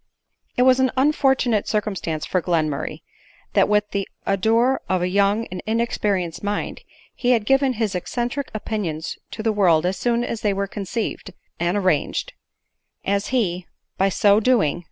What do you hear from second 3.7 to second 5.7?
the ardor of a young and